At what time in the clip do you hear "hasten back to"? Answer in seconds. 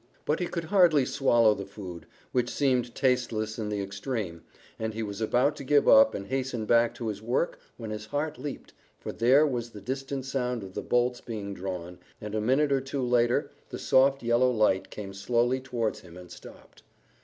6.25-7.07